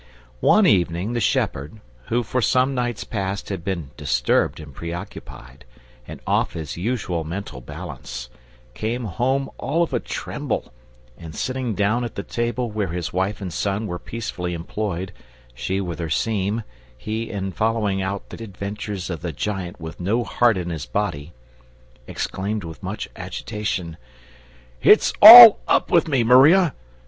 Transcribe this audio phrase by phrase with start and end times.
[0.39, 5.63] One evening the shepherd, who for some nights past had been disturbed and preoccupied,
[6.07, 8.27] and off his usual mental balance,
[8.73, 10.73] came home all of a tremble,
[11.19, 15.11] and, sitting down at the table where his wife and son were peacefully employed,
[15.53, 16.63] she with her seam,
[16.97, 21.31] he in following out the adventures of the Giant with no Heart in his Body,
[22.07, 23.97] exclaimed with much agitation:
[24.81, 26.73] "It's all up with me, Maria!